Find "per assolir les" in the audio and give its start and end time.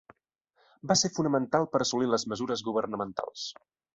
1.75-2.27